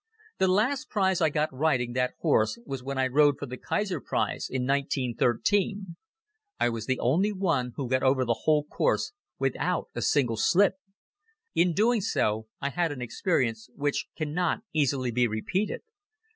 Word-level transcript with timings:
The 0.39 0.47
last 0.47 0.89
prize 0.89 1.21
I 1.21 1.29
got 1.29 1.53
riding 1.53 1.93
that 1.93 2.15
horse 2.21 2.57
was 2.65 2.81
when 2.81 2.97
I 2.97 3.05
rode 3.05 3.37
for 3.37 3.45
the 3.45 3.55
Kaiser 3.55 4.01
Prize 4.01 4.49
in 4.49 4.65
1913. 4.65 5.95
I 6.59 6.69
was 6.69 6.87
the 6.87 6.97
only 6.99 7.31
one 7.31 7.73
who 7.75 7.87
got 7.87 8.01
over 8.01 8.25
the 8.25 8.39
whole 8.45 8.63
course 8.63 9.13
without 9.37 9.89
a 9.93 10.01
single 10.01 10.37
slip. 10.37 10.77
In 11.53 11.73
doing 11.73 12.01
so 12.01 12.47
I 12.59 12.69
had 12.71 12.91
an 12.91 13.03
experience 13.03 13.69
which 13.75 14.07
cannot 14.17 14.63
easily 14.73 15.11
be 15.11 15.27
repeated. 15.27 15.81